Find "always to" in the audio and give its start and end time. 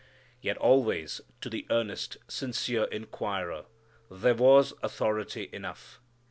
0.57-1.49